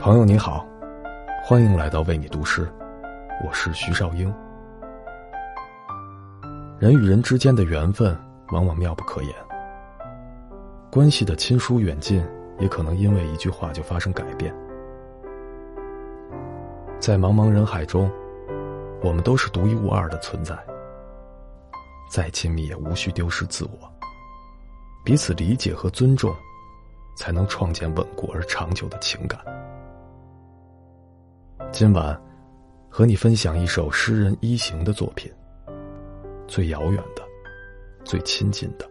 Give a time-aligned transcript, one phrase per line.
[0.00, 0.66] 朋友你好，
[1.44, 2.66] 欢迎来到为你读诗，
[3.44, 4.34] 我是徐少英。
[6.78, 8.18] 人与人之间的缘分
[8.50, 9.34] 往往妙不可言，
[10.90, 12.26] 关系的亲疏远近
[12.58, 14.54] 也可能因为一句话就发生改变。
[16.98, 18.10] 在茫茫人海中，
[19.02, 20.56] 我们都是独一无二的存在，
[22.10, 23.92] 再亲密也无需丢失自我，
[25.04, 26.34] 彼此理解和尊重。
[27.20, 29.38] 才能创建稳固而长久的情感。
[31.70, 32.18] 今晚，
[32.88, 35.30] 和你分享一首诗人一行的作品。
[36.48, 37.22] 最遥远的，
[38.04, 38.88] 最亲近的，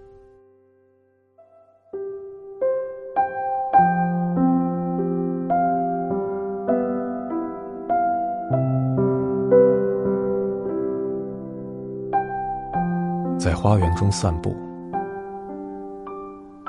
[13.40, 14.56] 在花园中散步。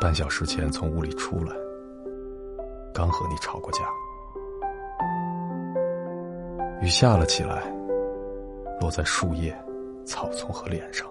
[0.00, 1.54] 半小时前从屋里出来，
[2.94, 3.80] 刚和你吵过架。
[6.80, 7.70] 雨下了起来，
[8.80, 9.54] 落在树叶、
[10.06, 11.06] 草丛和脸上。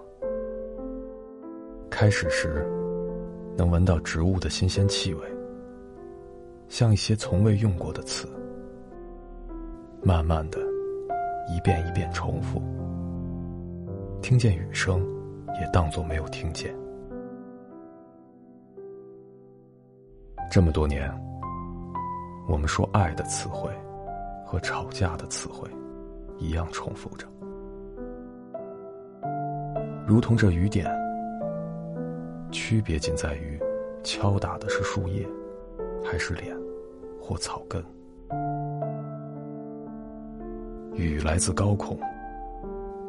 [1.88, 2.66] 开始时，
[3.56, 5.24] 能闻到植物的新鲜气味，
[6.68, 8.26] 像一些从未用过的词。
[10.02, 10.58] 慢慢的，
[11.48, 12.60] 一遍一遍重复，
[14.20, 15.00] 听见雨声，
[15.60, 16.74] 也当作没有听见。
[20.50, 21.08] 这么多年，
[22.48, 23.70] 我们说爱的词汇
[24.44, 25.70] 和吵架的词汇
[26.38, 27.24] 一样重复着，
[30.04, 30.90] 如同这雨点，
[32.50, 33.60] 区别仅在于
[34.02, 35.24] 敲打的是树叶，
[36.04, 36.52] 还是脸
[37.20, 37.80] 或草根。
[40.96, 41.96] 雨来自高空，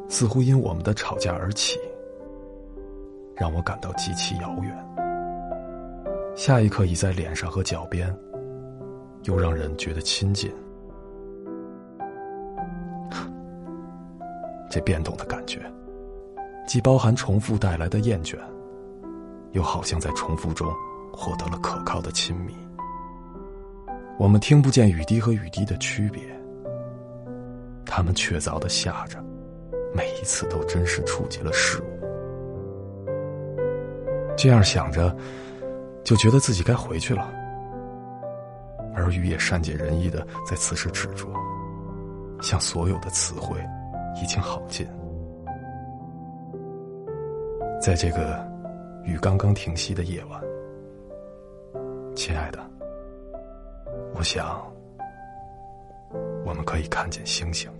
[0.08, 1.76] 似乎因我们的吵架而起，
[3.34, 4.91] 让我感到极其遥远。
[6.34, 8.14] 下一刻已在脸上和脚边，
[9.24, 10.50] 又让人觉得亲近。
[14.70, 15.60] 这变动的感觉，
[16.66, 18.36] 既包含重复带来的厌倦，
[19.50, 20.66] 又好像在重复中
[21.12, 22.54] 获得了可靠的亲密。
[24.18, 26.22] 我们听不见雨滴和雨滴的区别，
[27.84, 29.22] 它们确凿的下着，
[29.94, 31.84] 每一次都真实触及了事物。
[34.34, 35.14] 这样想着。
[36.04, 37.32] 就觉得自己该回去了，
[38.94, 41.28] 而雨也善解人意的在此时止住，
[42.40, 43.58] 像所有的词汇
[44.22, 44.86] 已经耗尽。
[47.80, 48.44] 在这个
[49.04, 50.40] 雨刚刚停息的夜晚，
[52.14, 52.58] 亲爱的，
[54.14, 54.62] 我想
[56.44, 57.70] 我们可以看见星星。